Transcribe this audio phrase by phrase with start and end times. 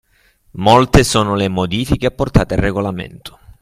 [0.53, 3.37] Molto sono le modifiche apportate al regolamento.